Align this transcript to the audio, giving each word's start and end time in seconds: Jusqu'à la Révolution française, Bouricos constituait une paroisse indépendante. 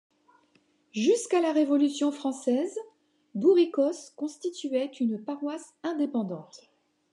Jusqu'à 0.95 1.41
la 1.41 1.51
Révolution 1.51 2.11
française, 2.11 2.75
Bouricos 3.35 4.13
constituait 4.15 4.87
une 4.99 5.23
paroisse 5.23 5.75
indépendante. 5.83 6.71